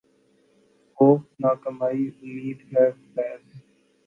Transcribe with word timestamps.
خوف 0.97 1.21
ناکامئ 1.41 1.99
امید 2.21 2.59
ہے 2.71 2.85
فیضؔ 3.11 3.45